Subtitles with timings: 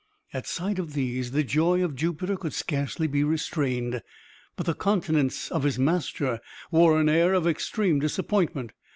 [0.33, 4.01] At sight of these the joy of Jupiter could scarcely be restrained,
[4.55, 8.71] but the countenance of his master wore an air of extreme disappointment.